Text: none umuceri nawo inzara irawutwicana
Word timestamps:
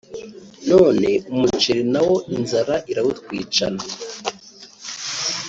none 0.69 1.09
umuceri 1.33 1.83
nawo 1.93 2.15
inzara 2.35 2.75
irawutwicana 2.91 3.81